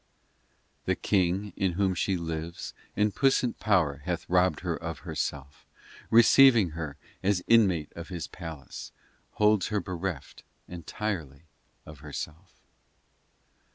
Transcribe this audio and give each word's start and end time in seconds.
xv 0.79 0.85
The 0.85 0.95
King 0.95 1.53
in 1.55 1.73
Whom 1.73 1.93
she 1.93 2.17
lives 2.17 2.73
In 2.95 3.11
puissant 3.11 3.59
power 3.59 3.97
hath 4.05 4.27
robbed 4.27 4.61
her 4.61 4.75
of 4.75 5.05
herself. 5.05 5.67
Receiving 6.09 6.71
her 6.71 6.97
As 7.21 7.43
inmate 7.45 7.93
of 7.95 8.07
His 8.09 8.25
palace, 8.25 8.91
Holds 9.33 9.67
her 9.67 9.79
bereft 9.79 10.41
entirely 10.67 11.43
of 11.85 11.99
herself. 11.99 12.63